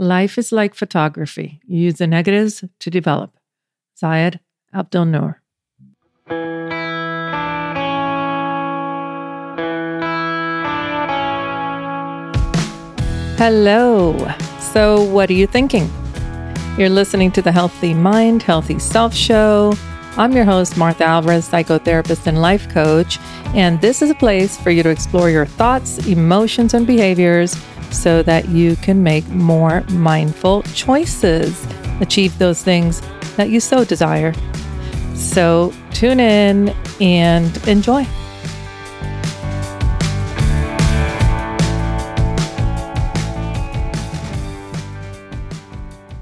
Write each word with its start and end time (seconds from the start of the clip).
Life 0.00 0.38
is 0.38 0.50
like 0.50 0.74
photography. 0.74 1.60
You 1.66 1.80
use 1.82 1.96
the 1.96 2.06
negatives 2.06 2.64
to 2.78 2.90
develop. 2.90 3.36
Zayed 4.02 4.40
Abdel 4.72 5.04
Noor. 5.04 5.42
Hello. 13.36 14.16
So, 14.72 15.02
what 15.02 15.28
are 15.28 15.34
you 15.34 15.46
thinking? 15.46 15.90
You're 16.78 16.88
listening 16.88 17.30
to 17.32 17.42
the 17.42 17.52
Healthy 17.52 17.92
Mind, 17.92 18.42
Healthy 18.42 18.78
Self 18.78 19.14
show. 19.14 19.74
I'm 20.16 20.32
your 20.32 20.44
host, 20.44 20.76
Martha 20.76 21.04
Alvarez, 21.04 21.48
psychotherapist 21.48 22.26
and 22.26 22.42
life 22.42 22.68
coach. 22.68 23.18
And 23.54 23.80
this 23.80 24.02
is 24.02 24.10
a 24.10 24.14
place 24.14 24.56
for 24.56 24.70
you 24.70 24.82
to 24.82 24.88
explore 24.88 25.30
your 25.30 25.46
thoughts, 25.46 26.06
emotions, 26.06 26.74
and 26.74 26.86
behaviors 26.86 27.56
so 27.90 28.22
that 28.24 28.48
you 28.48 28.76
can 28.76 29.02
make 29.02 29.26
more 29.28 29.82
mindful 29.90 30.62
choices, 30.74 31.66
achieve 32.00 32.36
those 32.38 32.62
things 32.62 33.02
that 33.36 33.50
you 33.50 33.60
so 33.60 33.84
desire. 33.84 34.34
So, 35.14 35.72
tune 35.92 36.20
in 36.20 36.74
and 37.00 37.68
enjoy. 37.68 38.06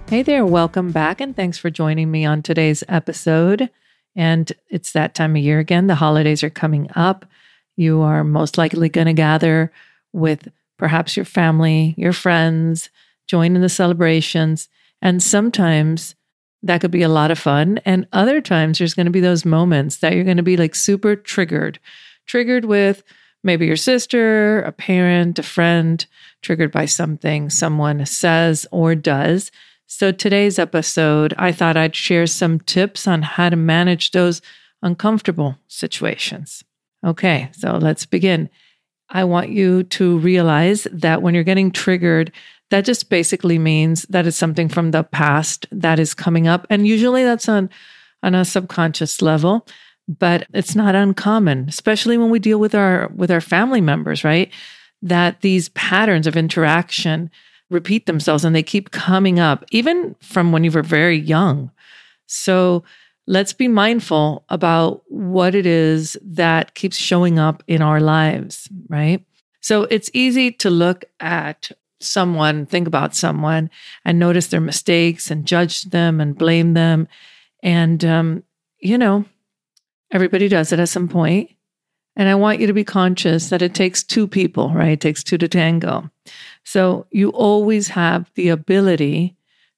Hey 0.09 0.23
there, 0.23 0.47
welcome 0.47 0.91
back, 0.91 1.21
and 1.21 1.37
thanks 1.37 1.59
for 1.59 1.69
joining 1.69 2.11
me 2.11 2.25
on 2.25 2.41
today's 2.41 2.83
episode. 2.89 3.69
And 4.17 4.51
it's 4.71 4.93
that 4.93 5.15
time 5.15 5.37
of 5.37 5.43
year 5.43 5.59
again. 5.59 5.87
The 5.87 5.97
holidays 5.97 6.43
are 6.43 6.49
coming 6.49 6.89
up. 6.95 7.27
You 7.77 8.01
are 8.01 8.25
most 8.25 8.57
likely 8.57 8.89
going 8.89 9.09
to 9.09 9.13
gather 9.13 9.71
with 10.15 10.49
perhaps 10.79 11.15
your 11.15 11.27
family, 11.27 11.95
your 11.99 12.15
friends, 12.15 12.89
join 13.27 13.55
in 13.55 13.61
the 13.61 13.69
celebrations. 13.69 14.71
And 15.03 15.23
sometimes 15.23 16.15
that 16.63 16.81
could 16.81 16.91
be 16.91 17.03
a 17.03 17.11
lot 17.11 17.31
of 17.31 17.39
fun. 17.39 17.79
And 17.85 18.09
other 18.15 18.41
times 18.41 18.79
there's 18.79 18.95
going 18.95 19.05
to 19.05 19.13
be 19.13 19.21
those 19.21 19.45
moments 19.45 19.99
that 19.99 20.15
you're 20.15 20.25
going 20.25 20.39
to 20.39 20.43
be 20.43 20.57
like 20.57 20.75
super 20.75 21.17
triggered, 21.17 21.79
triggered 22.25 22.65
with 22.65 23.03
maybe 23.45 23.67
your 23.67 23.77
sister, 23.77 24.63
a 24.63 24.73
parent, 24.73 25.39
a 25.39 25.43
friend, 25.43 26.07
triggered 26.41 26.73
by 26.73 26.87
something 26.87 27.51
someone 27.51 28.07
says 28.07 28.67
or 28.73 28.95
does 28.95 29.53
so, 29.91 30.13
today's 30.13 30.59
episode, 30.59 31.33
I 31.39 31.51
thought 31.51 31.79
I'd 31.79 31.97
share 31.97 32.27
some 32.27 32.61
tips 32.61 33.09
on 33.09 33.23
how 33.23 33.49
to 33.49 33.57
manage 33.57 34.11
those 34.11 34.43
uncomfortable 34.83 35.57
situations. 35.67 36.63
Okay, 37.07 37.49
so 37.53 37.79
let's 37.79 38.05
begin. 38.05 38.51
I 39.09 39.25
want 39.25 39.49
you 39.49 39.85
to 39.85 40.19
realize 40.19 40.87
that 40.93 41.23
when 41.23 41.33
you're 41.33 41.43
getting 41.43 41.71
triggered, 41.71 42.33
that 42.69 42.85
just 42.85 43.09
basically 43.09 43.59
means 43.59 44.03
that 44.11 44.27
it's 44.27 44.37
something 44.37 44.69
from 44.69 44.91
the 44.91 45.05
past 45.05 45.65
that 45.73 45.99
is 45.99 46.13
coming 46.13 46.47
up. 46.47 46.67
And 46.69 46.87
usually 46.87 47.25
that's 47.25 47.49
on, 47.49 47.71
on 48.23 48.35
a 48.35 48.45
subconscious 48.45 49.23
level, 49.23 49.67
but 50.07 50.47
it's 50.53 50.75
not 50.75 50.97
uncommon, 50.97 51.65
especially 51.67 52.19
when 52.19 52.29
we 52.29 52.41
deal 52.41 52.61
with 52.61 52.75
our 52.75 53.09
with 53.17 53.31
our 53.31 53.41
family 53.41 53.81
members, 53.81 54.23
right? 54.23 54.53
That 55.01 55.41
these 55.41 55.71
patterns 55.71 56.27
of 56.27 56.37
interaction 56.37 57.31
repeat 57.71 58.07
themselves 58.07 58.45
and 58.45 58.55
they 58.55 58.63
keep 58.63 58.91
coming 58.91 59.39
up, 59.39 59.65
even 59.71 60.15
from 60.21 60.53
when 60.53 60.65
you 60.65 60.71
were 60.71 60.83
very 60.83 61.19
young. 61.19 61.71
So 62.27 62.85
let's 63.27 63.53
be 63.53 63.69
mindful 63.69 64.45
about 64.49 65.03
what 65.09 65.55
it 65.55 65.67
is 65.67 66.17
that 66.23 66.75
keeps 66.75 66.97
showing 66.97 67.39
up 67.39 67.63
in 67.67 67.83
our 67.83 68.01
lives, 68.01 68.69
right? 68.89 69.25
So 69.61 69.83
it's 69.85 70.11
easy 70.15 70.51
to 70.53 70.71
look 70.71 71.05
at 71.21 71.71
someone, 72.01 72.65
think 72.65 72.87
about 72.87 73.15
someone, 73.15 73.71
and 74.05 74.19
notice 74.19 74.47
their 74.47 74.61
mistakes 74.61 75.31
and 75.31 75.45
judge 75.47 75.83
them 75.83 76.21
and 76.21 76.39
blame 76.39 76.75
them. 76.75 77.09
And, 77.63 78.05
um, 78.05 78.45
you 78.79 78.97
know, 78.97 79.25
everybody 80.11 80.49
does 80.49 80.73
it 80.73 80.79
at 80.79 80.89
some 80.89 81.09
point. 81.09 81.51
And 82.19 82.29
I 82.29 82.35
want 82.35 82.59
you 82.61 82.67
to 82.67 82.73
be 82.73 82.85
conscious 82.85 83.49
that 83.49 83.63
it 83.63 83.75
takes 83.75 84.03
two 84.03 84.27
people, 84.27 84.75
right? 84.75 84.91
It 84.91 85.01
takes 85.01 85.23
two 85.23 85.39
to 85.39 85.49
tango. 85.49 86.11
So 86.65 87.07
you 87.13 87.31
always 87.31 87.89
have 87.89 88.31
the 88.35 88.49
ability 88.49 89.37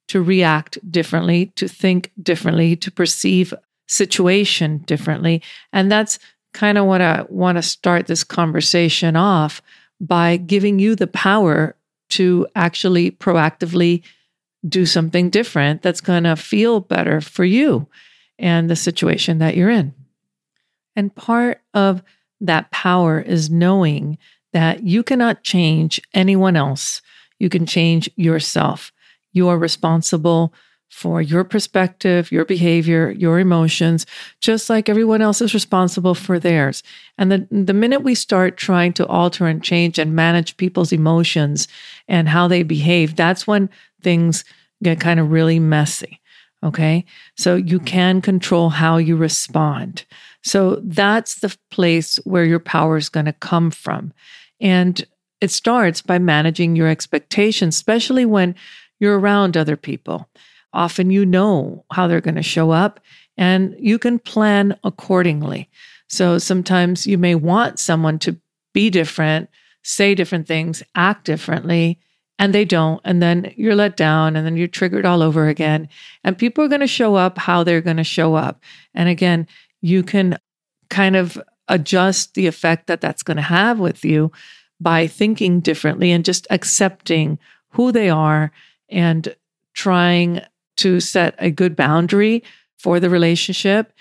to 0.08 0.22
react 0.22 0.78
differently, 0.90 1.52
to 1.56 1.68
think 1.68 2.10
differently, 2.20 2.74
to 2.76 2.90
perceive 2.90 3.54
situation 3.86 4.78
differently. 4.78 5.42
And 5.72 5.92
that's 5.92 6.18
kind 6.54 6.78
of 6.78 6.86
what 6.86 7.02
I 7.02 7.26
want 7.28 7.58
to 7.58 7.62
start 7.62 8.06
this 8.06 8.24
conversation 8.24 9.16
off 9.16 9.60
by 10.00 10.38
giving 10.38 10.78
you 10.78 10.96
the 10.96 11.06
power 11.06 11.76
to 12.08 12.46
actually 12.56 13.10
proactively 13.10 14.02
do 14.66 14.86
something 14.86 15.30
different 15.30 15.82
that's 15.82 16.00
going 16.00 16.24
to 16.24 16.36
feel 16.36 16.80
better 16.80 17.20
for 17.20 17.44
you 17.44 17.86
and 18.38 18.68
the 18.68 18.76
situation 18.76 19.38
that 19.38 19.56
you're 19.56 19.70
in. 19.70 19.94
And 20.96 21.14
part 21.14 21.60
of 21.74 22.02
that 22.40 22.70
power 22.70 23.20
is 23.20 23.50
knowing 23.50 24.18
that 24.52 24.82
you 24.82 25.02
cannot 25.02 25.42
change 25.42 26.00
anyone 26.14 26.56
else. 26.56 27.02
You 27.38 27.48
can 27.48 27.66
change 27.66 28.10
yourself. 28.16 28.92
You 29.32 29.48
are 29.48 29.58
responsible 29.58 30.52
for 30.90 31.22
your 31.22 31.44
perspective, 31.44 32.32
your 32.32 32.44
behavior, 32.44 33.12
your 33.12 33.38
emotions, 33.38 34.06
just 34.40 34.68
like 34.68 34.88
everyone 34.88 35.22
else 35.22 35.40
is 35.40 35.54
responsible 35.54 36.16
for 36.16 36.38
theirs. 36.40 36.82
And 37.16 37.30
the, 37.30 37.46
the 37.50 37.72
minute 37.72 38.02
we 38.02 38.16
start 38.16 38.56
trying 38.56 38.92
to 38.94 39.06
alter 39.06 39.46
and 39.46 39.62
change 39.62 39.98
and 40.00 40.16
manage 40.16 40.56
people's 40.56 40.92
emotions 40.92 41.68
and 42.08 42.28
how 42.28 42.48
they 42.48 42.64
behave, 42.64 43.14
that's 43.14 43.46
when 43.46 43.70
things 44.02 44.44
get 44.82 44.98
kind 44.98 45.20
of 45.20 45.30
really 45.30 45.60
messy. 45.60 46.20
Okay. 46.62 47.04
So 47.36 47.54
you 47.54 47.78
can 47.78 48.20
control 48.20 48.68
how 48.68 48.96
you 48.96 49.16
respond. 49.16 50.04
So 50.42 50.80
that's 50.82 51.40
the 51.40 51.56
place 51.70 52.16
where 52.24 52.44
your 52.44 52.60
power 52.60 52.96
is 52.96 53.08
going 53.08 53.26
to 53.26 53.32
come 53.32 53.70
from. 53.70 54.12
And 54.60 55.04
it 55.40 55.50
starts 55.50 56.02
by 56.02 56.18
managing 56.18 56.76
your 56.76 56.88
expectations, 56.88 57.76
especially 57.76 58.24
when 58.24 58.54
you're 58.98 59.18
around 59.18 59.56
other 59.56 59.76
people. 59.76 60.28
Often 60.72 61.10
you 61.10 61.26
know 61.26 61.84
how 61.92 62.06
they're 62.06 62.20
going 62.20 62.34
to 62.36 62.42
show 62.42 62.70
up 62.70 63.00
and 63.36 63.74
you 63.78 63.98
can 63.98 64.18
plan 64.18 64.78
accordingly. 64.84 65.68
So 66.08 66.38
sometimes 66.38 67.06
you 67.06 67.18
may 67.18 67.34
want 67.34 67.78
someone 67.78 68.18
to 68.20 68.36
be 68.72 68.90
different, 68.90 69.48
say 69.82 70.14
different 70.14 70.46
things, 70.46 70.82
act 70.94 71.24
differently, 71.24 71.98
and 72.38 72.54
they 72.54 72.64
don't. 72.64 73.00
And 73.04 73.22
then 73.22 73.52
you're 73.56 73.74
let 73.74 73.96
down 73.96 74.36
and 74.36 74.46
then 74.46 74.56
you're 74.56 74.68
triggered 74.68 75.06
all 75.06 75.22
over 75.22 75.48
again. 75.48 75.88
And 76.24 76.38
people 76.38 76.64
are 76.64 76.68
going 76.68 76.80
to 76.80 76.86
show 76.86 77.14
up 77.14 77.38
how 77.38 77.64
they're 77.64 77.80
going 77.80 77.96
to 77.96 78.04
show 78.04 78.34
up. 78.34 78.62
And 78.94 79.08
again, 79.08 79.46
you 79.80 80.02
can 80.02 80.38
kind 80.88 81.16
of 81.16 81.40
adjust 81.68 82.34
the 82.34 82.46
effect 82.46 82.86
that 82.88 83.00
that's 83.00 83.22
going 83.22 83.36
to 83.36 83.42
have 83.42 83.78
with 83.78 84.04
you 84.04 84.32
by 84.80 85.06
thinking 85.06 85.60
differently 85.60 86.10
and 86.10 86.24
just 86.24 86.46
accepting 86.50 87.38
who 87.70 87.92
they 87.92 88.10
are 88.10 88.50
and 88.88 89.34
trying 89.74 90.40
to 90.76 91.00
set 91.00 91.34
a 91.38 91.50
good 91.50 91.76
boundary 91.76 92.42
for 92.78 92.98
the 92.98 93.10
relationship 93.10 93.92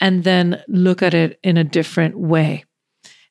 and 0.00 0.24
then 0.24 0.62
look 0.68 1.02
at 1.02 1.14
it 1.14 1.40
in 1.42 1.56
a 1.56 1.64
different 1.64 2.16
way. 2.16 2.64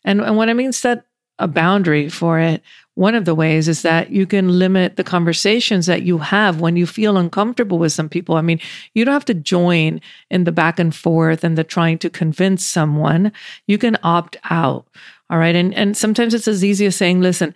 And, 0.04 0.22
and 0.22 0.36
what 0.36 0.50
I 0.50 0.54
mean 0.54 0.74
set 0.74 1.06
a 1.40 1.48
boundary 1.48 2.10
for 2.10 2.40
it, 2.40 2.62
one 2.96 3.14
of 3.14 3.26
the 3.26 3.36
ways 3.36 3.68
is 3.68 3.84
that 3.84 4.10
you 4.10 4.26
can 4.26 4.58
limit 4.58 4.96
the 4.96 5.04
conversations 5.04 5.86
that 5.86 6.02
you 6.02 6.18
have 6.18 6.60
when 6.60 6.76
you 6.76 6.88
feel 6.88 7.16
uncomfortable 7.16 7.78
with 7.78 7.92
some 7.92 8.10
people. 8.10 8.36
I 8.36 8.42
mean, 8.42 8.60
you 8.96 9.06
don't 9.06 9.14
have 9.14 9.26
to 9.26 9.36
join 9.36 10.02
in 10.32 10.46
the 10.46 10.52
back 10.52 10.80
and 10.80 10.96
forth 10.96 11.44
and 11.44 11.56
the 11.58 11.64
trying 11.64 12.00
to 12.00 12.10
convince 12.10 12.66
someone. 12.66 13.32
You 13.68 13.78
can 13.78 13.98
opt 14.02 14.38
out. 14.50 14.88
All 15.30 15.38
right. 15.38 15.56
And, 15.56 15.76
and 15.76 15.96
sometimes 15.96 16.34
it's 16.34 16.48
as 16.48 16.64
easy 16.64 16.88
as 16.88 16.96
saying, 16.96 17.22
listen, 17.22 17.54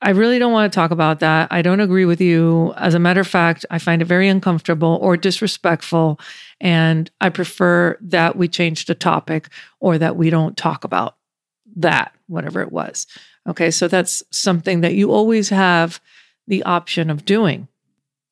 I 0.00 0.10
really 0.10 0.38
don't 0.38 0.52
want 0.52 0.70
to 0.70 0.76
talk 0.76 0.90
about 0.90 1.20
that. 1.20 1.48
I 1.50 1.62
don't 1.62 1.80
agree 1.80 2.04
with 2.04 2.20
you. 2.20 2.72
As 2.76 2.94
a 2.94 2.98
matter 2.98 3.20
of 3.20 3.26
fact, 3.26 3.64
I 3.70 3.78
find 3.78 4.02
it 4.02 4.04
very 4.04 4.28
uncomfortable 4.28 4.98
or 5.00 5.16
disrespectful. 5.16 6.20
And 6.60 7.10
I 7.20 7.30
prefer 7.30 7.96
that 8.02 8.36
we 8.36 8.46
change 8.46 8.84
the 8.84 8.94
topic 8.94 9.48
or 9.80 9.98
that 9.98 10.16
we 10.16 10.30
don't 10.30 10.56
talk 10.56 10.84
about 10.84 11.16
that, 11.76 12.13
whatever 12.26 12.60
it 12.60 12.72
was. 12.72 13.06
Okay, 13.48 13.70
so 13.70 13.88
that's 13.88 14.22
something 14.30 14.80
that 14.80 14.94
you 14.94 15.10
always 15.12 15.50
have 15.50 16.00
the 16.46 16.62
option 16.62 17.10
of 17.10 17.24
doing. 17.24 17.68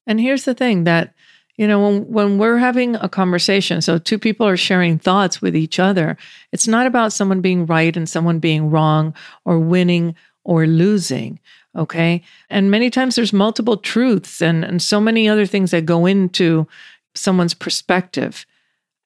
And 0.06 0.20
here's 0.20 0.44
the 0.44 0.54
thing 0.54 0.84
that, 0.84 1.14
you 1.56 1.66
know, 1.66 1.80
when, 1.80 2.06
when 2.08 2.38
we're 2.38 2.58
having 2.58 2.96
a 2.96 3.08
conversation, 3.08 3.80
so 3.82 3.98
two 3.98 4.18
people 4.18 4.46
are 4.46 4.56
sharing 4.56 4.98
thoughts 4.98 5.40
with 5.40 5.54
each 5.54 5.78
other, 5.78 6.16
it's 6.50 6.66
not 6.66 6.86
about 6.86 7.12
someone 7.12 7.40
being 7.40 7.66
right 7.66 7.96
and 7.96 8.08
someone 8.08 8.38
being 8.38 8.70
wrong 8.70 9.14
or 9.44 9.58
winning 9.58 10.14
or 10.44 10.66
losing. 10.66 11.38
Okay. 11.76 12.22
And 12.50 12.70
many 12.70 12.90
times 12.90 13.14
there's 13.14 13.32
multiple 13.32 13.76
truths 13.76 14.42
and, 14.42 14.64
and 14.64 14.82
so 14.82 15.00
many 15.00 15.28
other 15.28 15.46
things 15.46 15.70
that 15.70 15.86
go 15.86 16.04
into 16.04 16.66
someone's 17.14 17.54
perspective. 17.54 18.44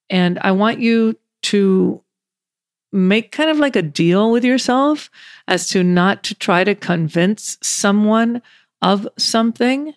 And 0.09 0.39
I 0.39 0.51
want 0.51 0.79
you 0.79 1.17
to 1.43 2.01
make 2.91 3.31
kind 3.31 3.49
of 3.49 3.59
like 3.59 3.75
a 3.75 3.81
deal 3.81 4.31
with 4.31 4.43
yourself 4.45 5.09
as 5.47 5.67
to 5.69 5.83
not 5.83 6.23
to 6.23 6.35
try 6.35 6.63
to 6.63 6.75
convince 6.75 7.57
someone 7.61 8.41
of 8.81 9.07
something 9.17 9.93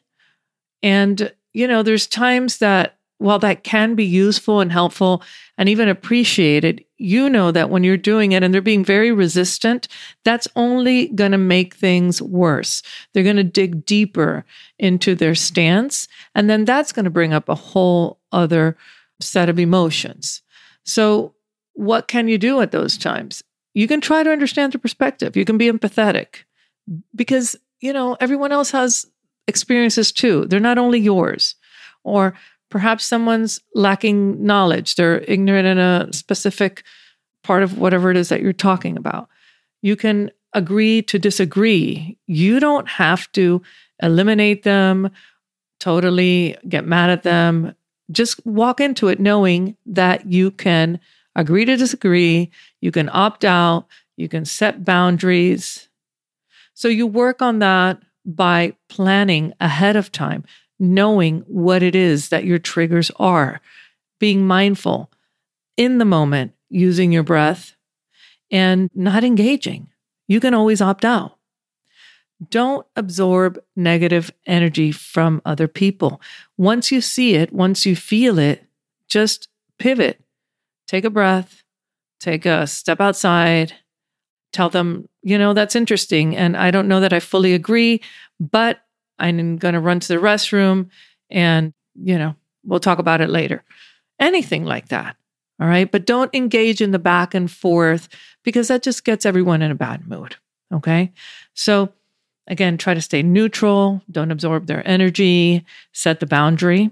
And, 0.83 1.33
you 1.53 1.67
know, 1.67 1.83
there's 1.83 2.07
times 2.07 2.59
that 2.59 2.97
while 3.19 3.39
that 3.41 3.65
can 3.65 3.95
be 3.95 4.05
useful 4.05 4.61
and 4.61 4.73
helpful 4.73 5.23
and 5.59 5.69
even 5.69 5.89
appreciated, 5.89 6.83
you 6.97 7.29
know 7.29 7.51
that 7.51 7.69
when 7.69 7.85
you're 7.85 7.99
doing 7.99 8.33
it 8.33 8.43
and 8.43 8.53
they're 8.55 8.63
being 8.63 8.85
very 8.85 9.13
resistant, 9.13 9.89
that's 10.25 10.49
only 10.57 11.09
going 11.09 11.33
to 11.33 11.39
make 11.39 11.75
things 11.75 12.23
worse. 12.23 12.83
They're 13.13 13.25
going 13.25 13.37
to 13.37 13.45
dig 13.45 13.85
deeper 13.85 14.45
into 14.79 15.15
their 15.15 15.35
stance. 15.35 16.09
And 16.35 16.49
then 16.49 16.65
that's 16.65 16.93
going 16.93 17.05
to 17.05 17.11
bring 17.11 17.35
up 17.35 17.49
a 17.49 17.55
whole 17.55 18.21
other 18.33 18.77
set 19.21 19.51
of 19.51 19.59
emotions. 19.59 20.41
So, 20.85 21.35
what 21.75 22.09
can 22.09 22.29
you 22.29 22.39
do 22.39 22.61
at 22.61 22.73
those 22.73 22.99
times? 22.99 23.43
You 23.75 23.87
can 23.87 24.01
try 24.01 24.23
to 24.23 24.31
understand 24.31 24.73
the 24.73 24.79
perspective. 24.79 25.37
You 25.37 25.45
can 25.45 25.59
be 25.59 25.71
empathetic 25.71 26.45
because, 27.15 27.57
you 27.81 27.93
know, 27.93 28.17
everyone 28.21 28.53
else 28.53 28.71
has 28.73 29.07
experiences 29.47 30.13
too. 30.13 30.47
They're 30.47 30.61
not 30.61 30.79
only 30.79 30.99
yours. 30.99 31.55
Or 32.03 32.35
perhaps 32.71 33.05
someone's 33.05 33.61
lacking 33.75 34.45
knowledge, 34.45 34.95
they're 34.95 35.21
ignorant 35.21 35.67
in 35.67 35.79
a 35.79 36.09
specific 36.13 36.83
part 37.43 37.63
of 37.63 37.79
whatever 37.79 38.11
it 38.11 38.17
is 38.17 38.29
that 38.29 38.43
you're 38.43 38.53
talking 38.53 38.97
about. 38.97 39.29
You 39.83 39.97
can 39.97 40.31
agree 40.53 41.03
to 41.03 41.19
disagree. 41.19 42.19
You 42.27 42.61
don't 42.61 42.89
have 42.89 43.31
to 43.33 43.63
eliminate 44.03 44.63
them, 44.63 45.11
totally 45.79 46.57
get 46.69 46.87
mad 46.87 47.11
at 47.11 47.23
them. 47.23 47.75
Just 48.11 48.45
walk 48.45 48.81
into 48.81 49.09
it 49.09 49.21
knowing 49.21 49.77
that 49.87 50.27
you 50.27 50.51
can 50.51 50.99
agree 51.35 51.65
to 51.65 51.77
disagree, 51.77 52.51
you 52.81 52.91
can 52.91 53.09
opt 53.13 53.45
out, 53.45 53.87
you 54.17 54.29
can 54.29 54.45
set 54.45 54.85
boundaries. 54.85 55.89
So 56.75 56.89
you 56.89 57.07
work 57.07 57.43
on 57.43 57.59
that 57.61 58.01
by 58.25 58.75
planning 58.89 59.55
ahead 59.61 59.97
of 59.97 60.13
time 60.13 60.45
knowing 60.81 61.41
what 61.47 61.83
it 61.83 61.95
is 61.95 62.31
that 62.31 62.45
your 62.45 62.59
triggers 62.59 63.11
are, 63.17 63.61
being 64.19 64.47
mindful 64.47 65.11
in 65.77 65.99
the 65.99 66.05
moment, 66.05 66.53
using 66.71 67.13
your 67.13 67.23
breath, 67.23 67.77
and 68.51 68.91
not 68.95 69.23
engaging. 69.23 69.89
You 70.27 70.41
can 70.41 70.55
always 70.55 70.81
opt 70.81 71.05
out. 71.05 71.37
Don't 72.49 72.87
absorb 72.97 73.63
negative 73.77 74.33
energy 74.47 74.91
from 74.91 75.43
other 75.45 75.69
people. 75.69 76.21
Once 76.57 76.91
you 76.91 77.03
see 77.03 77.35
it, 77.35 77.53
once 77.53 77.85
you 77.85 77.95
feel 77.95 78.39
it, 78.39 78.65
just 79.09 79.49
pivot, 79.79 80.19
take 80.91 81.05
a 81.05 81.11
breath, 81.11 81.63
take 82.19 82.45
a 82.45 82.67
step 82.67 83.01
outside, 83.01 83.73
tell 84.53 84.69
them, 84.69 85.09
you 85.23 85.39
know, 85.39 85.55
that's 85.55 85.77
interesting. 85.77 86.37
And 86.37 86.57
I 86.57 86.73
don't 86.73 86.89
know 86.89 86.99
that 86.99 87.13
I 87.13 87.21
fully 87.21 87.55
agree, 87.55 88.03
but 88.41 88.81
I'm 89.21 89.57
going 89.57 89.75
to 89.75 89.81
run 89.81 90.01
to 90.01 90.09
the 90.09 90.17
restroom 90.17 90.89
and, 91.31 91.73
you 91.95 92.19
know, 92.19 92.35
we'll 92.65 92.81
talk 92.81 92.99
about 92.99 93.21
it 93.21 93.31
later. 93.31 93.63
Anything 94.19 94.65
like 94.65 94.89
that. 94.89 95.15
All 95.61 95.69
right. 95.69 95.89
But 95.89 96.07
don't 96.07 96.35
engage 96.35 96.81
in 96.81 96.91
the 96.91 96.99
back 96.99 97.35
and 97.35 97.49
forth 97.49 98.09
because 98.43 98.67
that 98.69 98.83
just 98.83 99.05
gets 99.05 99.25
everyone 99.25 99.63
in 99.63 99.71
a 99.71 99.77
bad 99.77 100.09
mood. 100.09 100.35
Okay. 100.75 101.13
So, 101.55 101.93
again, 102.49 102.79
try 102.79 102.95
to 102.95 103.01
stay 103.01 103.23
neutral, 103.23 104.03
don't 104.11 104.33
absorb 104.33 104.67
their 104.67 104.87
energy, 104.89 105.65
set 105.93 106.19
the 106.19 106.27
boundary. 106.27 106.91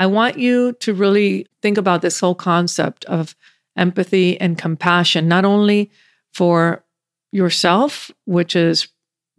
I 0.00 0.06
want 0.06 0.38
you 0.38 0.72
to 0.80 0.94
really 0.94 1.46
think 1.60 1.76
about 1.76 2.00
this 2.00 2.20
whole 2.20 2.34
concept 2.34 3.04
of 3.04 3.36
empathy 3.76 4.40
and 4.40 4.56
compassion, 4.56 5.28
not 5.28 5.44
only 5.44 5.90
for 6.32 6.82
yourself, 7.32 8.10
which 8.24 8.56
is 8.56 8.88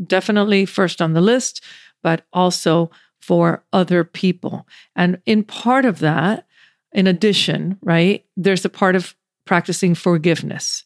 definitely 0.06 0.68
first 0.68 1.02
on 1.02 1.14
the 1.14 1.20
list, 1.20 1.64
but 2.04 2.28
also 2.32 2.92
for 3.20 3.64
other 3.74 4.04
people. 4.04 4.68
And 4.96 5.20
in 5.26 5.44
part 5.44 5.84
of 5.84 5.98
that, 5.98 6.46
in 6.92 7.08
addition, 7.08 7.80
right, 7.82 8.24
there's 8.38 8.64
a 8.64 8.70
part 8.70 8.96
of 8.96 9.16
practicing 9.46 9.96
forgiveness. 9.96 10.84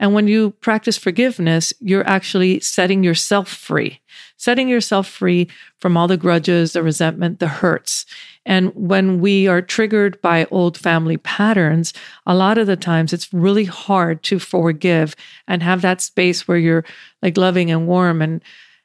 And 0.00 0.14
when 0.14 0.26
you 0.26 0.50
practice 0.50 0.98
forgiveness, 0.98 1.72
you're 1.78 2.06
actually 2.08 2.58
setting 2.58 3.04
yourself 3.04 3.48
free, 3.48 4.00
setting 4.36 4.68
yourself 4.68 5.06
free 5.06 5.48
from 5.78 5.96
all 5.96 6.08
the 6.08 6.16
grudges, 6.16 6.72
the 6.72 6.82
resentment, 6.82 7.38
the 7.38 7.46
hurts. 7.46 8.04
And 8.44 8.74
when 8.74 9.20
we 9.20 9.46
are 9.46 9.62
triggered 9.62 10.20
by 10.20 10.46
old 10.50 10.76
family 10.76 11.16
patterns, 11.16 11.92
a 12.26 12.34
lot 12.34 12.58
of 12.58 12.66
the 12.66 12.76
times 12.76 13.12
it's 13.12 13.32
really 13.32 13.64
hard 13.64 14.22
to 14.24 14.38
forgive 14.38 15.14
and 15.46 15.62
have 15.62 15.82
that 15.82 16.00
space 16.00 16.48
where 16.48 16.58
you're 16.58 16.84
like 17.22 17.36
loving 17.36 17.70
and 17.70 17.86
warm 17.86 18.20
and 18.20 18.42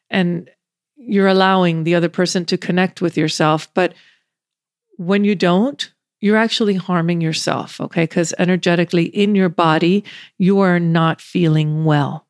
and 0.09 0.49
you're 0.95 1.27
allowing 1.27 1.83
the 1.83 1.95
other 1.95 2.09
person 2.09 2.45
to 2.45 2.57
connect 2.57 3.01
with 3.01 3.17
yourself. 3.17 3.67
But 3.73 3.93
when 4.97 5.23
you 5.23 5.35
don't, 5.35 5.91
you're 6.19 6.37
actually 6.37 6.75
harming 6.75 7.21
yourself, 7.21 7.79
okay? 7.79 8.03
Because 8.03 8.33
energetically 8.39 9.05
in 9.05 9.35
your 9.35 9.49
body, 9.49 10.03
you 10.37 10.59
are 10.59 10.79
not 10.79 11.21
feeling 11.21 11.85
well, 11.85 12.25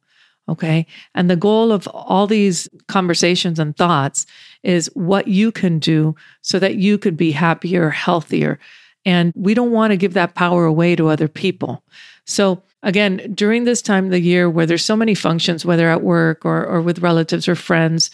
okay? 0.50 0.86
And 1.14 1.30
the 1.30 1.36
goal 1.36 1.72
of 1.72 1.88
all 1.88 2.28
these 2.28 2.68
conversations 2.88 3.60
and 3.60 3.76
thoughts 3.76 4.26
is 4.64 4.90
what 4.94 5.28
you 5.28 5.52
can 5.52 5.80
do 5.80 6.16
so 6.42 6.60
that 6.60 6.76
you 6.76 6.98
could 6.98 7.18
be 7.18 7.32
happier, 7.32 7.90
healthier. 7.90 8.60
And 9.06 9.34
we 9.36 9.54
don't 9.54 9.72
want 9.72 9.92
to 9.92 9.98
give 9.98 10.14
that 10.14 10.36
power 10.36 10.66
away 10.66 10.96
to 10.96 11.08
other 11.08 11.28
people. 11.28 11.84
So, 12.26 12.62
again, 12.84 13.32
during 13.34 13.64
this 13.64 13.82
time 13.82 14.06
of 14.06 14.12
the 14.12 14.20
year 14.20 14.50
where 14.50 14.66
there's 14.66 14.84
so 14.84 14.98
many 14.98 15.16
functions, 15.16 15.66
whether 15.66 15.90
at 15.90 16.04
work 16.04 16.44
or, 16.46 16.66
or 16.66 16.82
with 16.82 17.00
relatives 17.00 17.48
or 17.48 17.56
friends, 17.56 18.12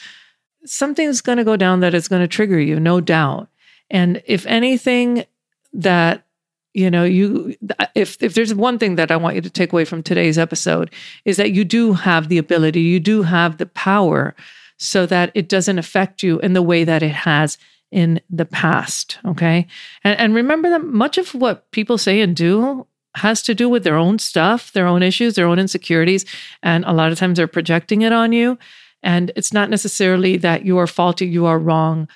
something's 0.65 1.21
going 1.21 1.39
to 1.39 1.44
go 1.44 1.57
down 1.57 1.80
that 1.80 1.95
is 1.95 2.07
going 2.07 2.21
to 2.21 2.27
trigger 2.27 2.59
you, 2.59 2.80
no 2.80 3.01
doubt. 3.01 3.50
And 3.89 4.21
if 4.25 4.45
anything 4.45 5.25
that 5.74 6.25
you 6.73 6.89
know 6.89 7.03
you 7.03 7.55
if 7.95 8.21
if 8.21 8.33
there's 8.33 8.53
one 8.53 8.79
thing 8.79 8.95
that 8.95 9.11
I 9.11 9.15
want 9.15 9.35
you 9.35 9.41
to 9.41 9.49
take 9.49 9.71
away 9.71 9.85
from 9.85 10.03
today's 10.03 10.37
episode 10.37 10.91
is 11.25 11.37
that 11.37 11.51
you 11.51 11.63
do 11.63 11.93
have 11.93 12.29
the 12.29 12.37
ability, 12.37 12.81
you 12.81 12.99
do 12.99 13.23
have 13.23 13.57
the 13.57 13.65
power 13.65 14.35
so 14.77 15.05
that 15.05 15.31
it 15.33 15.47
doesn't 15.47 15.79
affect 15.79 16.23
you 16.23 16.39
in 16.39 16.53
the 16.53 16.61
way 16.61 16.83
that 16.83 17.03
it 17.03 17.11
has 17.11 17.57
in 17.91 18.19
the 18.29 18.45
past, 18.45 19.19
okay? 19.25 19.67
And 20.03 20.19
and 20.19 20.35
remember 20.35 20.69
that 20.69 20.83
much 20.83 21.17
of 21.17 21.33
what 21.33 21.69
people 21.71 21.97
say 21.97 22.21
and 22.21 22.35
do 22.35 22.87
has 23.15 23.43
to 23.43 23.53
do 23.53 23.69
with 23.69 23.83
their 23.83 23.95
own 23.95 24.17
stuff, 24.17 24.71
their 24.71 24.87
own 24.87 25.03
issues, 25.03 25.35
their 25.35 25.47
own 25.47 25.59
insecurities, 25.59 26.25
and 26.63 26.83
a 26.85 26.93
lot 26.93 27.11
of 27.11 27.19
times 27.19 27.37
they're 27.37 27.47
projecting 27.47 28.01
it 28.01 28.11
on 28.11 28.31
you. 28.31 28.57
And 29.03 29.31
it's 29.35 29.53
not 29.53 29.69
necessarily 29.69 30.37
that 30.37 30.65
you 30.65 30.77
are 30.77 30.87
faulty, 30.87 31.27
you 31.27 31.45
are 31.45 31.59
wrong, 31.59 32.07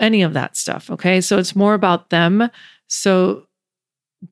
any 0.00 0.22
of 0.22 0.32
that 0.32 0.56
stuff. 0.56 0.90
Okay. 0.90 1.20
So 1.20 1.38
it's 1.38 1.54
more 1.54 1.74
about 1.74 2.10
them. 2.10 2.50
So 2.88 3.46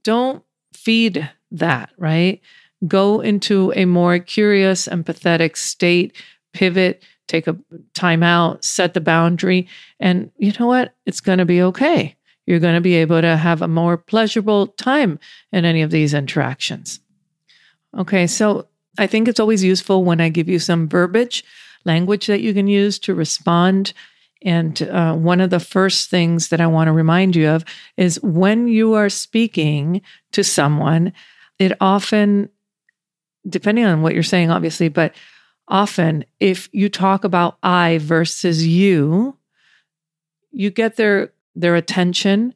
don't 0.03 0.43
feed 0.73 1.29
that, 1.51 1.91
right? 1.97 2.41
Go 2.87 3.21
into 3.21 3.73
a 3.77 3.85
more 3.85 4.19
curious, 4.19 4.89
empathetic 4.89 5.57
state, 5.57 6.17
pivot, 6.53 7.03
take 7.29 7.47
a 7.47 7.57
time 7.95 8.23
out, 8.23 8.65
set 8.65 8.95
the 8.95 9.01
boundary. 9.01 9.69
And 9.99 10.31
you 10.39 10.53
know 10.59 10.67
what? 10.67 10.95
It's 11.07 11.21
going 11.21 11.39
to 11.39 11.45
be 11.45 11.63
okay. 11.63 12.17
You're 12.47 12.59
going 12.59 12.75
to 12.75 12.81
be 12.81 12.95
able 12.97 13.21
to 13.21 13.37
have 13.37 13.63
a 13.63 13.69
more 13.69 13.97
pleasurable 13.97 14.69
time 14.69 15.19
in 15.53 15.65
any 15.65 15.83
of 15.83 15.91
these 15.91 16.15
interactions. 16.15 17.01
Okay. 17.97 18.27
So 18.27 18.67
I 18.99 19.07
think 19.07 19.29
it's 19.29 19.41
always 19.41 19.63
useful 19.63 20.05
when 20.05 20.21
I 20.21 20.29
give 20.29 20.49
you 20.49 20.59
some 20.59 20.89
verbiage 20.89 21.45
language 21.85 22.27
that 22.27 22.41
you 22.41 22.53
can 22.53 22.67
use 22.67 22.99
to 23.01 23.15
respond. 23.15 23.93
And 24.43 24.83
uh, 24.83 25.15
one 25.15 25.41
of 25.41 25.51
the 25.51 25.61
first 25.61 26.09
things 26.09 26.49
that 26.49 26.61
I 26.61 26.67
want 26.67 26.89
to 26.89 26.93
remind 26.93 27.37
you 27.37 27.49
of 27.49 27.65
is 27.97 28.23
when 28.23 28.69
you 28.69 28.95
are 28.95 29.09
speaking 29.09 30.01
to 30.33 30.43
someone, 30.43 31.13
it 31.59 31.73
often, 31.81 32.49
depending 33.49 33.85
on 33.85 34.03
what 34.03 34.15
you're 34.15 34.23
saying, 34.23 34.51
obviously, 34.51 34.89
but 34.89 35.15
often 35.69 36.25
if 36.41 36.69
you 36.73 36.89
talk 36.89 37.25
about 37.25 37.59
I 37.63 37.99
versus 37.99 38.67
you, 38.67 39.37
you 40.51 40.71
get 40.71 40.97
their 40.97 41.33
their 41.55 41.77
attention 41.77 42.55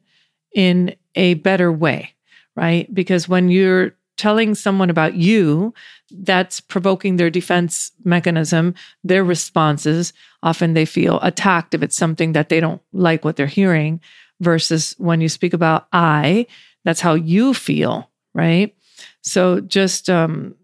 in 0.53 0.95
a 1.15 1.35
better 1.35 1.71
way, 1.71 2.13
right? 2.55 2.93
Because 2.93 3.27
when 3.27 3.49
you're 3.49 3.94
telling 4.17 4.55
someone 4.55 4.89
about 4.89 5.15
you, 5.15 5.73
that's 6.11 6.59
provoking 6.59 7.17
their 7.17 7.29
defense 7.29 7.91
mechanism, 8.03 8.73
their 9.03 9.23
responses. 9.23 10.13
Often 10.43 10.73
they 10.73 10.85
feel 10.85 11.19
attacked 11.21 11.73
if 11.73 11.83
it's 11.83 11.97
something 11.97 12.33
that 12.33 12.49
they 12.49 12.59
don't 12.59 12.81
like 12.93 13.25
what 13.25 13.35
they're 13.35 13.47
hearing, 13.47 13.99
versus 14.41 14.95
when 14.97 15.21
you 15.21 15.29
speak 15.29 15.53
about 15.53 15.87
I, 15.93 16.45
that's 16.83 17.01
how 17.01 17.13
you 17.13 17.53
feel, 17.53 18.09
right? 18.33 18.75
So 19.21 19.61
just 19.61 20.09
um, 20.09 20.55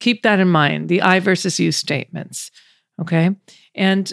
keep 0.00 0.22
that 0.22 0.40
in 0.40 0.48
mind 0.48 0.88
the 0.88 1.02
I 1.02 1.20
versus 1.20 1.60
you 1.60 1.70
statements. 1.70 2.50
Okay. 3.00 3.30
And 3.74 4.12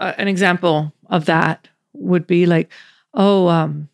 uh, 0.00 0.12
an 0.18 0.28
example 0.28 0.92
of 1.10 1.26
that 1.26 1.68
would 1.92 2.26
be 2.26 2.46
like, 2.46 2.70
oh, 3.12 3.48
um, 3.48 3.88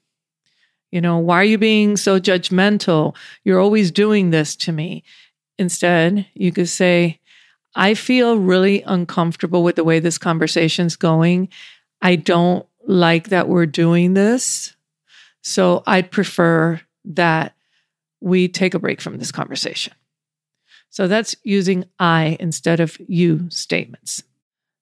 you 0.90 1.00
know, 1.00 1.18
why 1.18 1.40
are 1.40 1.44
you 1.44 1.58
being 1.58 1.96
so 1.96 2.18
judgmental? 2.18 3.14
You're 3.44 3.60
always 3.60 3.90
doing 3.90 4.30
this 4.30 4.56
to 4.56 4.72
me. 4.72 5.04
Instead, 5.58 6.26
you 6.34 6.52
could 6.52 6.68
say, 6.68 7.20
I 7.74 7.94
feel 7.94 8.38
really 8.38 8.82
uncomfortable 8.82 9.62
with 9.62 9.76
the 9.76 9.84
way 9.84 10.00
this 10.00 10.18
conversation's 10.18 10.96
going. 10.96 11.48
I 12.02 12.16
don't 12.16 12.66
like 12.86 13.28
that 13.28 13.48
we're 13.48 13.66
doing 13.66 14.14
this. 14.14 14.74
So 15.42 15.82
I'd 15.86 16.10
prefer 16.10 16.80
that 17.04 17.54
we 18.20 18.48
take 18.48 18.74
a 18.74 18.78
break 18.78 19.00
from 19.00 19.18
this 19.18 19.32
conversation. 19.32 19.94
So 20.90 21.06
that's 21.06 21.36
using 21.44 21.84
I 21.98 22.36
instead 22.40 22.80
of 22.80 22.98
you 23.06 23.48
statements. 23.48 24.22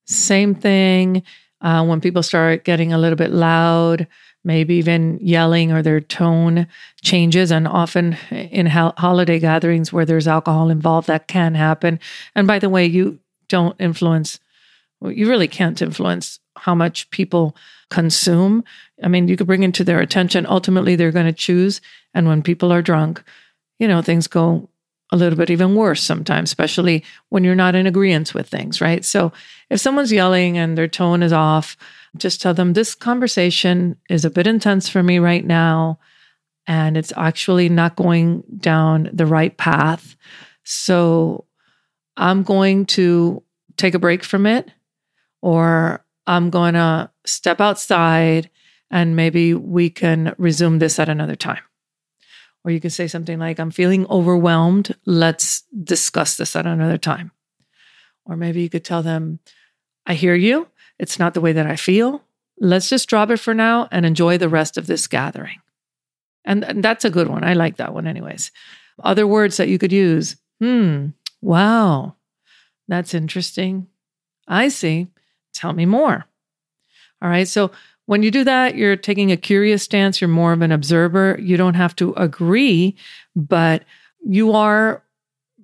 Same 0.06 0.54
thing 0.54 1.22
uh, 1.60 1.84
when 1.84 2.00
people 2.00 2.22
start 2.22 2.64
getting 2.64 2.92
a 2.92 2.98
little 2.98 3.16
bit 3.16 3.30
loud, 3.30 4.06
maybe 4.48 4.76
even 4.76 5.18
yelling 5.20 5.70
or 5.70 5.82
their 5.82 6.00
tone 6.00 6.66
changes. 7.02 7.52
And 7.52 7.68
often 7.68 8.14
in 8.30 8.66
ho- 8.66 8.94
holiday 8.96 9.38
gatherings 9.38 9.92
where 9.92 10.06
there's 10.06 10.26
alcohol 10.26 10.70
involved, 10.70 11.06
that 11.06 11.28
can 11.28 11.54
happen. 11.54 12.00
And 12.34 12.46
by 12.46 12.58
the 12.58 12.70
way, 12.70 12.86
you 12.86 13.18
don't 13.48 13.78
influence, 13.78 14.40
well, 15.00 15.12
you 15.12 15.28
really 15.28 15.48
can't 15.48 15.82
influence 15.82 16.40
how 16.56 16.74
much 16.74 17.10
people 17.10 17.54
consume. 17.90 18.64
I 19.04 19.08
mean, 19.08 19.28
you 19.28 19.36
could 19.36 19.46
bring 19.46 19.62
it 19.62 19.74
to 19.74 19.84
their 19.84 20.00
attention. 20.00 20.46
Ultimately, 20.46 20.96
they're 20.96 21.12
going 21.12 21.26
to 21.26 21.32
choose. 21.32 21.82
And 22.14 22.26
when 22.26 22.42
people 22.42 22.72
are 22.72 22.82
drunk, 22.82 23.22
you 23.78 23.86
know, 23.86 24.00
things 24.00 24.26
go 24.26 24.70
a 25.10 25.16
little 25.16 25.38
bit 25.38 25.50
even 25.50 25.74
worse 25.74 26.02
sometimes, 26.02 26.50
especially 26.50 27.04
when 27.30 27.44
you're 27.44 27.54
not 27.54 27.74
in 27.74 27.86
agreement 27.86 28.34
with 28.34 28.48
things, 28.48 28.80
right? 28.80 29.04
So 29.04 29.32
if 29.70 29.80
someone's 29.80 30.12
yelling 30.12 30.58
and 30.58 30.76
their 30.76 30.88
tone 30.88 31.22
is 31.22 31.32
off, 31.32 31.76
just 32.16 32.42
tell 32.42 32.54
them 32.54 32.72
this 32.72 32.94
conversation 32.94 33.96
is 34.10 34.24
a 34.24 34.30
bit 34.30 34.46
intense 34.46 34.88
for 34.88 35.02
me 35.02 35.18
right 35.18 35.44
now. 35.44 35.98
And 36.66 36.96
it's 36.98 37.12
actually 37.16 37.70
not 37.70 37.96
going 37.96 38.42
down 38.58 39.08
the 39.12 39.24
right 39.24 39.56
path. 39.56 40.16
So 40.64 41.46
I'm 42.18 42.42
going 42.42 42.84
to 42.86 43.42
take 43.78 43.94
a 43.94 43.98
break 43.98 44.22
from 44.22 44.44
it, 44.44 44.70
or 45.40 46.04
I'm 46.26 46.50
going 46.50 46.74
to 46.74 47.10
step 47.24 47.60
outside 47.60 48.50
and 48.90 49.16
maybe 49.16 49.54
we 49.54 49.88
can 49.88 50.34
resume 50.38 50.78
this 50.78 50.98
at 50.98 51.08
another 51.08 51.36
time. 51.36 51.62
Or 52.68 52.70
you 52.70 52.80
can 52.80 52.90
say 52.90 53.06
something 53.08 53.38
like, 53.38 53.58
I'm 53.58 53.70
feeling 53.70 54.06
overwhelmed. 54.10 54.94
Let's 55.06 55.62
discuss 55.84 56.36
this 56.36 56.54
at 56.54 56.66
another 56.66 56.98
time. 56.98 57.32
Or 58.26 58.36
maybe 58.36 58.60
you 58.60 58.68
could 58.68 58.84
tell 58.84 59.02
them, 59.02 59.38
I 60.04 60.12
hear 60.12 60.34
you. 60.34 60.68
It's 60.98 61.18
not 61.18 61.32
the 61.32 61.40
way 61.40 61.54
that 61.54 61.66
I 61.66 61.76
feel. 61.76 62.22
Let's 62.60 62.90
just 62.90 63.08
drop 63.08 63.30
it 63.30 63.38
for 63.38 63.54
now 63.54 63.88
and 63.90 64.04
enjoy 64.04 64.36
the 64.36 64.50
rest 64.50 64.76
of 64.76 64.86
this 64.86 65.06
gathering. 65.06 65.62
And, 66.44 66.62
and 66.62 66.84
that's 66.84 67.06
a 67.06 67.10
good 67.10 67.28
one. 67.28 67.42
I 67.42 67.54
like 67.54 67.78
that 67.78 67.94
one, 67.94 68.06
anyways. 68.06 68.52
Other 69.02 69.26
words 69.26 69.56
that 69.56 69.70
you 69.70 69.78
could 69.78 69.92
use. 69.92 70.36
Hmm. 70.60 71.06
Wow. 71.40 72.16
That's 72.86 73.14
interesting. 73.14 73.86
I 74.46 74.68
see. 74.68 75.06
Tell 75.54 75.72
me 75.72 75.86
more. 75.86 76.26
All 77.22 77.30
right. 77.30 77.48
So 77.48 77.70
when 78.08 78.22
you 78.22 78.30
do 78.30 78.42
that, 78.44 78.74
you're 78.74 78.96
taking 78.96 79.30
a 79.30 79.36
curious 79.36 79.82
stance. 79.82 80.18
You're 80.18 80.28
more 80.28 80.54
of 80.54 80.62
an 80.62 80.72
observer. 80.72 81.38
You 81.42 81.58
don't 81.58 81.74
have 81.74 81.94
to 81.96 82.14
agree, 82.14 82.96
but 83.36 83.84
you 84.26 84.54
are 84.54 85.02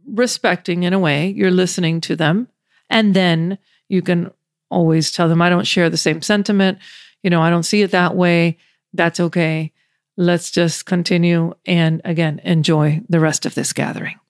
respecting 0.06 0.82
in 0.82 0.92
a 0.92 0.98
way. 0.98 1.28
You're 1.30 1.50
listening 1.50 2.02
to 2.02 2.14
them. 2.14 2.48
And 2.90 3.14
then 3.14 3.56
you 3.88 4.02
can 4.02 4.30
always 4.68 5.10
tell 5.10 5.26
them, 5.26 5.40
I 5.40 5.48
don't 5.48 5.66
share 5.66 5.88
the 5.88 5.96
same 5.96 6.20
sentiment. 6.20 6.80
You 7.22 7.30
know, 7.30 7.40
I 7.40 7.48
don't 7.48 7.62
see 7.62 7.80
it 7.80 7.92
that 7.92 8.14
way. 8.14 8.58
That's 8.92 9.20
okay. 9.20 9.72
Let's 10.18 10.50
just 10.50 10.84
continue 10.84 11.54
and 11.64 12.02
again, 12.04 12.42
enjoy 12.44 13.00
the 13.08 13.20
rest 13.20 13.46
of 13.46 13.54
this 13.54 13.72
gathering. 13.72 14.20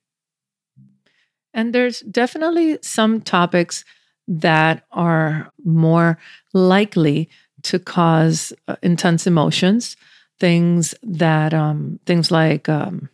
And 1.53 1.75
there's 1.75 1.99
definitely 2.03 2.79
some 2.81 3.23
topics 3.23 3.85
that 4.29 4.87
are 4.93 5.53
more 5.65 6.17
likely 6.53 7.29
to 7.65 7.79
cause 7.79 8.53
uh, 8.69 8.77
intense 8.83 9.27
emotions, 9.27 9.97
things 10.39 10.95
that 11.03 11.53
um, 11.53 11.99
things 12.07 12.31
like 12.31 12.69
um, 12.69 13.09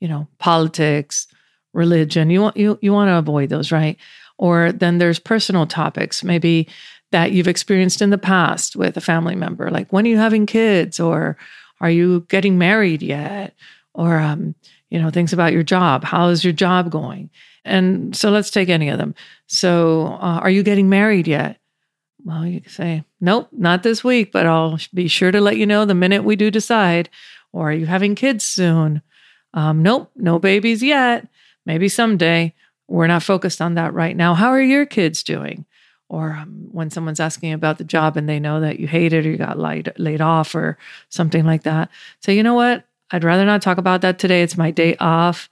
you 0.00 0.08
know 0.08 0.28
politics, 0.38 1.26
religion. 1.72 2.30
You 2.30 2.42
want 2.42 2.56
you 2.56 2.78
you 2.80 2.92
want 2.92 3.08
to 3.08 3.18
avoid 3.18 3.48
those, 3.48 3.72
right? 3.72 3.96
Or 4.38 4.72
then 4.72 4.98
there's 4.98 5.18
personal 5.18 5.66
topics, 5.66 6.24
maybe 6.24 6.68
that 7.12 7.32
you've 7.32 7.48
experienced 7.48 8.00
in 8.00 8.10
the 8.10 8.18
past 8.18 8.74
with 8.74 8.96
a 8.96 9.00
family 9.00 9.34
member, 9.34 9.70
like 9.70 9.92
when 9.92 10.06
are 10.06 10.08
you 10.08 10.16
having 10.16 10.46
kids, 10.46 10.98
or 10.98 11.36
are 11.80 11.90
you 11.90 12.26
getting 12.28 12.58
married 12.58 13.02
yet, 13.02 13.54
or 13.94 14.18
um, 14.18 14.54
you 14.90 15.00
know 15.00 15.10
things 15.10 15.32
about 15.32 15.52
your 15.52 15.62
job. 15.62 16.04
How 16.04 16.28
is 16.28 16.44
your 16.44 16.52
job 16.52 16.90
going? 16.90 17.30
And 17.64 18.16
so 18.16 18.30
let's 18.30 18.50
take 18.50 18.68
any 18.68 18.88
of 18.88 18.98
them. 18.98 19.14
So, 19.46 20.06
uh, 20.20 20.40
are 20.42 20.50
you 20.50 20.62
getting 20.62 20.88
married 20.88 21.28
yet? 21.28 21.58
Well, 22.24 22.46
you 22.46 22.60
can 22.60 22.70
say, 22.70 23.04
nope, 23.20 23.48
not 23.52 23.82
this 23.82 24.04
week, 24.04 24.30
but 24.32 24.46
I'll 24.46 24.78
be 24.94 25.08
sure 25.08 25.32
to 25.32 25.40
let 25.40 25.56
you 25.56 25.66
know 25.66 25.84
the 25.84 25.94
minute 25.94 26.22
we 26.24 26.36
do 26.36 26.50
decide. 26.50 27.10
Or 27.52 27.70
are 27.70 27.74
you 27.74 27.86
having 27.86 28.14
kids 28.14 28.44
soon? 28.44 29.02
Um, 29.54 29.82
nope, 29.82 30.10
no 30.16 30.38
babies 30.38 30.82
yet. 30.82 31.26
Maybe 31.66 31.88
someday. 31.88 32.54
We're 32.88 33.06
not 33.06 33.22
focused 33.22 33.60
on 33.60 33.74
that 33.74 33.94
right 33.94 34.16
now. 34.16 34.34
How 34.34 34.50
are 34.50 34.60
your 34.62 34.86
kids 34.86 35.22
doing? 35.22 35.64
Or 36.08 36.32
um, 36.32 36.68
when 36.70 36.90
someone's 36.90 37.20
asking 37.20 37.52
about 37.52 37.78
the 37.78 37.84
job 37.84 38.16
and 38.16 38.28
they 38.28 38.38
know 38.38 38.60
that 38.60 38.78
you 38.78 38.86
hate 38.86 39.12
it 39.12 39.26
or 39.26 39.30
you 39.30 39.38
got 39.38 39.58
laid, 39.58 39.92
laid 39.96 40.20
off 40.20 40.54
or 40.54 40.78
something 41.08 41.44
like 41.44 41.62
that, 41.62 41.88
say, 42.20 42.36
you 42.36 42.42
know 42.42 42.54
what? 42.54 42.84
I'd 43.10 43.24
rather 43.24 43.44
not 43.44 43.62
talk 43.62 43.78
about 43.78 44.02
that 44.02 44.18
today. 44.18 44.42
It's 44.42 44.56
my 44.56 44.70
day 44.70 44.96
off. 44.96 45.48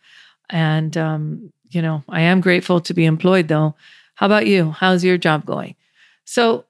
And, 0.50 0.96
um, 0.96 1.52
you 1.70 1.82
know, 1.82 2.04
I 2.08 2.22
am 2.22 2.40
grateful 2.40 2.80
to 2.82 2.94
be 2.94 3.06
employed 3.06 3.48
though. 3.48 3.74
How 4.14 4.26
about 4.26 4.46
you? 4.46 4.72
How's 4.72 5.02
your 5.02 5.16
job 5.16 5.46
going? 5.46 5.76
So 6.30 6.64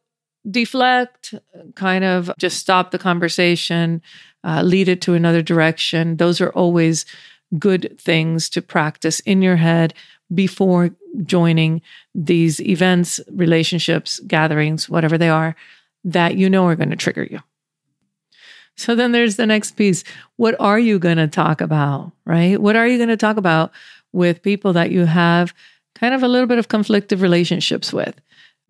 deflect, 0.50 1.35
kind 1.75 2.02
of 2.02 2.31
just 2.38 2.59
stop 2.59 2.93
the 2.93 2.99
conversation, 2.99 4.00
uh, 4.43 4.62
lead 4.62 4.88
it 4.88 5.02
to 5.02 5.12
another 5.12 5.43
direction. 5.43 6.17
Those 6.17 6.40
are 6.40 6.49
always 6.52 7.05
good 7.59 7.95
things 8.00 8.49
to 8.50 8.62
practice 8.62 9.21
in 9.21 9.43
your 9.43 9.57
head 9.57 9.93
before 10.33 10.93
joining 11.25 11.83
these 12.14 12.59
events, 12.61 13.21
relationships, 13.31 14.19
gatherings, 14.21 14.88
whatever 14.88 15.19
they 15.19 15.29
are, 15.29 15.55
that 16.05 16.37
you 16.37 16.49
know 16.49 16.64
are 16.64 16.75
going 16.75 16.88
to 16.88 16.97
trigger 16.97 17.25
you. 17.31 17.40
So 18.79 18.95
then 18.95 19.12
there's 19.12 19.37
the 19.37 19.45
next 19.47 19.73
piece. 19.73 20.05
What 20.37 20.59
are 20.59 20.79
you 20.79 20.99
going 20.99 21.19
to 21.19 21.29
talk 21.29 21.61
about, 21.61 22.12
right? 22.25 22.59
What 22.59 22.76
are 22.76 22.88
you 22.88 22.97
going 22.97 23.11
to 23.11 23.17
talk 23.19 23.37
about 23.37 23.73
with 24.14 24.40
people 24.40 24.73
that 24.73 24.90
you 24.90 25.05
have 25.05 25.52
kind 25.95 26.14
of 26.14 26.23
a 26.23 26.29
little 26.29 26.47
bit 26.47 26.59
of 26.59 26.69
conflictive 26.69 27.21
relationships 27.21 27.93
with? 27.93 28.19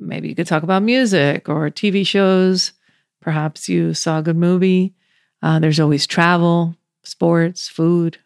Maybe 0.00 0.28
you 0.28 0.34
could 0.34 0.46
talk 0.46 0.62
about 0.62 0.82
music 0.82 1.48
or 1.48 1.70
TV 1.70 2.06
shows. 2.06 2.72
Perhaps 3.20 3.68
you 3.68 3.94
saw 3.94 4.18
a 4.18 4.22
good 4.22 4.36
movie. 4.36 4.94
Uh, 5.42 5.58
there's 5.58 5.80
always 5.80 6.06
travel, 6.06 6.74
sports, 7.02 7.68
food. 7.68 8.18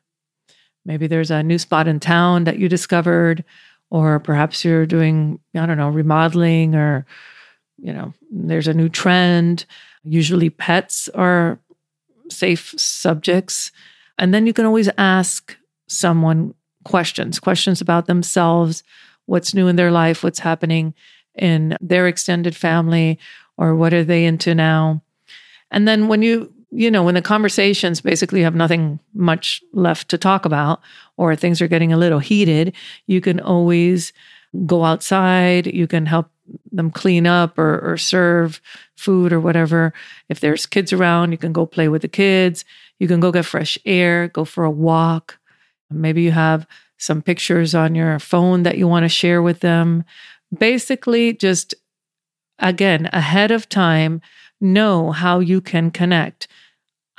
Maybe 0.85 1.07
there's 1.07 1.31
a 1.31 1.43
new 1.43 1.59
spot 1.59 1.89
in 1.89 2.01
town 2.01 2.45
that 2.45 2.59
you 2.59 2.69
discovered, 2.69 3.45
or 3.91 4.21
perhaps 4.21 4.65
you're 4.65 4.87
doing, 4.87 5.41
I 5.55 5.67
don't 5.67 5.79
know, 5.79 5.89
remodeling, 5.89 6.75
or, 6.75 7.07
you 7.79 7.93
know, 7.93 8.13
there's 8.31 8.69
a 8.69 8.75
new 8.75 8.89
trend. 8.89 9.67
Usually 10.05 10.51
pets 10.51 11.09
are 11.15 11.59
safe 12.29 12.75
subjects. 12.77 13.73
And 14.19 14.33
then 14.33 14.47
you 14.47 14.53
can 14.53 14.67
always 14.67 14.91
ask 14.99 15.57
someone 15.89 16.55
questions, 16.85 17.41
questions 17.41 17.81
about 17.81 18.07
themselves, 18.07 18.83
what's 19.27 19.55
new 19.55 19.69
in 19.69 19.77
their 19.77 19.91
life, 19.91 20.23
what's 20.23 20.41
happening 20.41 20.95
in 21.35 21.77
their 21.81 22.07
extended 22.07 22.55
family 22.57 23.19
or 23.57 23.75
what 23.75 23.95
are 23.95 24.05
they 24.05 24.25
into 24.25 24.55
now. 24.55 25.03
And 25.71 25.87
then 25.89 26.09
when 26.09 26.23
you, 26.23 26.53
you 26.71 26.91
know, 26.91 27.03
when 27.03 27.15
the 27.15 27.23
conversations 27.23 28.01
basically 28.01 28.43
have 28.43 28.55
nothing 28.55 28.99
much 29.15 29.63
left 29.73 30.09
to 30.11 30.19
talk 30.19 30.45
about 30.45 30.81
or 31.17 31.35
things 31.35 31.61
are 31.61 31.69
getting 31.69 31.93
a 31.93 31.97
little 31.97 32.19
heated, 32.19 32.75
you 33.07 33.21
can 33.21 33.41
always 33.41 34.13
go 34.67 34.85
outside. 34.85 35.67
You 35.67 35.87
can 35.87 36.07
help 36.07 36.31
them 36.73 36.91
clean 36.91 37.27
up 37.27 37.59
or, 37.59 37.81
or 37.81 37.97
serve 37.97 38.61
food 38.97 39.33
or 39.33 39.41
whatever. 39.41 39.93
If 40.29 40.41
there's 40.41 40.67
kids 40.67 40.93
around, 40.93 41.33
you 41.33 41.39
can 41.39 41.53
go 41.53 41.67
play 41.67 41.89
with 41.89 42.03
the 42.03 42.09
kids. 42.09 42.65
You 42.99 43.09
can 43.09 43.21
go 43.21 43.33
get 43.33 43.45
fresh 43.45 43.79
air, 43.85 44.29
go 44.29 44.45
for 44.45 44.65
a 44.65 44.71
walk. 44.71 45.39
Maybe 45.91 46.23
you 46.23 46.33
have 46.33 46.67
some 46.99 47.23
pictures 47.23 47.75
on 47.75 47.95
your 47.95 48.19
phone 48.19 48.63
that 48.63 48.79
you 48.79 48.89
want 48.89 49.05
to 49.05 49.09
share 49.09 49.43
with 49.43 49.61
them 49.61 50.05
basically 50.57 51.33
just 51.33 51.75
again 52.59 53.09
ahead 53.13 53.51
of 53.51 53.69
time 53.69 54.21
know 54.61 55.13
how 55.13 55.41
you 55.41 55.61
can 55.61 55.91
connect. 55.91 56.49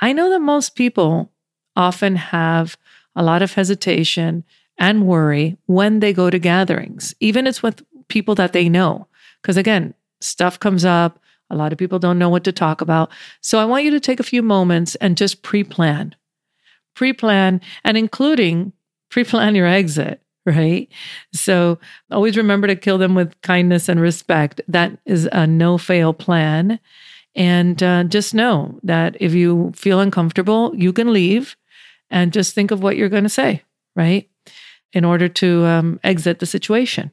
I 0.00 0.12
know 0.12 0.30
that 0.30 0.40
most 0.40 0.74
people 0.74 1.30
often 1.74 2.16
have 2.16 2.76
a 3.14 3.22
lot 3.22 3.42
of 3.42 3.54
hesitation 3.54 4.44
and 4.78 5.06
worry 5.06 5.56
when 5.66 6.00
they 6.00 6.12
go 6.12 6.28
to 6.28 6.38
gatherings, 6.38 7.14
even 7.20 7.46
it's 7.46 7.62
with 7.62 7.82
people 8.08 8.34
that 8.34 8.52
they 8.52 8.68
know. 8.68 9.06
Because 9.40 9.56
again, 9.56 9.94
stuff 10.20 10.58
comes 10.60 10.84
up. 10.84 11.18
A 11.48 11.56
lot 11.56 11.72
of 11.72 11.78
people 11.78 11.98
don't 11.98 12.18
know 12.18 12.28
what 12.28 12.44
to 12.44 12.52
talk 12.52 12.80
about. 12.80 13.10
So 13.40 13.58
I 13.58 13.64
want 13.64 13.84
you 13.84 13.90
to 13.92 14.00
take 14.00 14.20
a 14.20 14.24
few 14.24 14.42
moments 14.42 14.96
and 14.96 15.16
just 15.16 15.42
pre 15.42 15.62
plan. 15.62 16.14
Pre 16.94 17.12
plan 17.12 17.60
and 17.84 17.96
including 17.96 18.72
pre 19.10 19.24
plan 19.24 19.54
your 19.54 19.66
exit 19.66 20.20
right? 20.56 20.88
So 21.32 21.78
always 22.10 22.36
remember 22.36 22.68
to 22.68 22.76
kill 22.76 22.98
them 22.98 23.14
with 23.14 23.40
kindness 23.42 23.88
and 23.88 24.00
respect. 24.00 24.60
That 24.68 24.98
is 25.04 25.28
a 25.32 25.46
no 25.46 25.76
fail 25.76 26.14
plan. 26.14 26.78
And 27.34 27.82
uh, 27.82 28.04
just 28.04 28.34
know 28.34 28.78
that 28.82 29.16
if 29.20 29.34
you 29.34 29.72
feel 29.74 30.00
uncomfortable, 30.00 30.74
you 30.74 30.92
can 30.92 31.12
leave 31.12 31.56
and 32.10 32.32
just 32.32 32.54
think 32.54 32.70
of 32.70 32.82
what 32.82 32.96
you're 32.96 33.08
going 33.08 33.24
to 33.24 33.28
say, 33.28 33.62
right? 33.94 34.30
In 34.92 35.04
order 35.04 35.28
to 35.28 35.64
um, 35.66 36.00
exit 36.04 36.38
the 36.38 36.46
situation. 36.46 37.10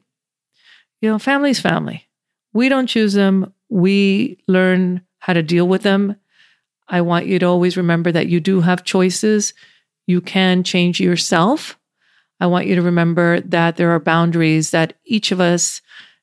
You 1.02 1.10
know, 1.10 1.18
family's 1.18 1.60
family. 1.60 2.08
We 2.54 2.68
don't 2.68 2.86
choose 2.86 3.14
them, 3.14 3.52
we 3.68 4.38
learn 4.46 5.02
how 5.18 5.32
to 5.32 5.42
deal 5.42 5.66
with 5.66 5.82
them. 5.82 6.16
I 6.88 7.00
want 7.00 7.26
you 7.26 7.38
to 7.40 7.46
always 7.46 7.76
remember 7.76 8.12
that 8.12 8.28
you 8.28 8.38
do 8.40 8.60
have 8.60 8.84
choices. 8.84 9.52
You 10.06 10.20
can 10.20 10.62
change 10.62 11.00
yourself. 11.00 11.78
I 12.40 12.46
want 12.46 12.66
you 12.66 12.74
to 12.74 12.82
remember 12.82 13.40
that 13.40 13.76
there 13.76 13.90
are 13.90 14.00
boundaries 14.00 14.70
that 14.70 14.94
each 15.04 15.32
of 15.32 15.40
us 15.40 15.80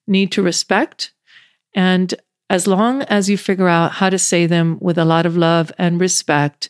need 0.08 0.32
to 0.34 0.44
respect. 0.44 1.14
And 1.74 2.14
as 2.50 2.68
long 2.68 3.02
as 3.04 3.30
you 3.30 3.38
figure 3.38 3.70
out 3.70 3.94
how 3.94 4.10
to 4.10 4.20
say 4.20 4.46
them 4.46 4.78
with 4.82 4.98
a 4.98 5.06
lot 5.06 5.26
of 5.26 5.38
love 5.38 5.72
and 5.78 6.02
respect, 6.02 6.70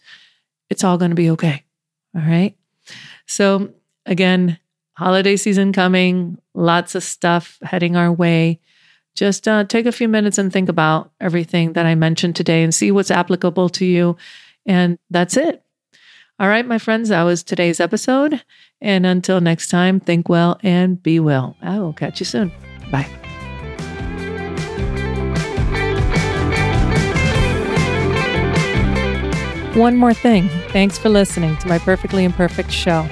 it's 0.69 0.83
all 0.83 0.97
going 0.97 1.11
to 1.11 1.15
be 1.15 1.29
okay. 1.31 1.63
All 2.15 2.21
right. 2.21 2.55
So, 3.25 3.73
again, 4.05 4.59
holiday 4.93 5.37
season 5.37 5.73
coming, 5.73 6.37
lots 6.53 6.93
of 6.95 7.03
stuff 7.03 7.57
heading 7.63 7.95
our 7.95 8.11
way. 8.11 8.59
Just 9.15 9.47
uh, 9.47 9.63
take 9.63 9.85
a 9.85 9.91
few 9.91 10.07
minutes 10.07 10.37
and 10.37 10.53
think 10.53 10.69
about 10.69 11.11
everything 11.19 11.73
that 11.73 11.85
I 11.85 11.95
mentioned 11.95 12.35
today 12.35 12.63
and 12.63 12.73
see 12.73 12.91
what's 12.91 13.11
applicable 13.11 13.69
to 13.69 13.85
you. 13.85 14.17
And 14.65 14.99
that's 15.09 15.35
it. 15.35 15.63
All 16.41 16.47
right, 16.47 16.65
my 16.65 16.79
friends, 16.79 17.09
that 17.09 17.21
was 17.21 17.43
today's 17.43 17.79
episode. 17.79 18.41
And 18.81 19.05
until 19.05 19.39
next 19.41 19.69
time, 19.69 19.99
think 19.99 20.27
well 20.27 20.59
and 20.63 21.01
be 21.03 21.19
well. 21.19 21.55
I 21.61 21.77
will 21.77 21.93
catch 21.93 22.19
you 22.19 22.25
soon. 22.25 22.51
Bye. 22.91 23.03
One 29.75 29.95
more 29.95 30.15
thing. 30.15 30.49
Thanks 30.69 30.97
for 30.97 31.09
listening 31.09 31.57
to 31.57 31.67
my 31.67 31.77
Perfectly 31.77 32.23
Imperfect 32.23 32.71
show. 32.71 33.07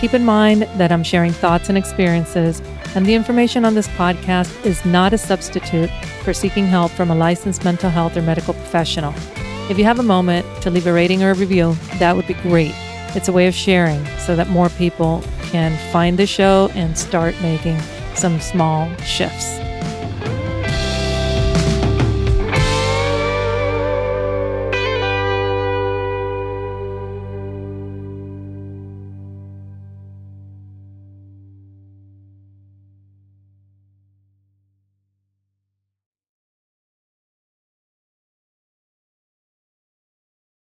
Keep 0.00 0.14
in 0.14 0.24
mind 0.24 0.62
that 0.74 0.90
I'm 0.90 1.04
sharing 1.04 1.30
thoughts 1.30 1.68
and 1.68 1.78
experiences, 1.78 2.60
and 2.96 3.06
the 3.06 3.14
information 3.14 3.64
on 3.64 3.76
this 3.76 3.86
podcast 3.90 4.66
is 4.66 4.84
not 4.84 5.12
a 5.12 5.18
substitute 5.18 5.88
for 6.24 6.34
seeking 6.34 6.66
help 6.66 6.90
from 6.90 7.12
a 7.12 7.14
licensed 7.14 7.62
mental 7.62 7.90
health 7.90 8.16
or 8.16 8.22
medical 8.22 8.54
professional. 8.54 9.14
If 9.70 9.78
you 9.78 9.84
have 9.84 9.98
a 9.98 10.02
moment 10.02 10.44
to 10.62 10.70
leave 10.70 10.86
a 10.86 10.92
rating 10.92 11.22
or 11.22 11.30
a 11.30 11.34
review, 11.34 11.74
that 11.98 12.16
would 12.16 12.26
be 12.26 12.34
great. 12.34 12.74
It's 13.14 13.28
a 13.28 13.32
way 13.32 13.46
of 13.46 13.54
sharing 13.54 14.04
so 14.18 14.34
that 14.36 14.48
more 14.48 14.68
people 14.70 15.22
can 15.50 15.76
find 15.92 16.18
the 16.18 16.26
show 16.26 16.70
and 16.74 16.98
start 16.98 17.34
making 17.40 17.78
some 18.14 18.40
small 18.40 18.94
shifts. 18.98 19.61